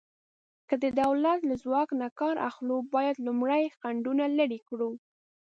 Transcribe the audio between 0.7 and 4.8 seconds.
د دولت له ځواک نه کار اخلو، باید لومړی خنډونه لرې